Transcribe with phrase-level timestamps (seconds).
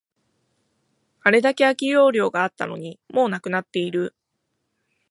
[1.21, 4.15] あれだけ空き容量があったのに、もうなくなっている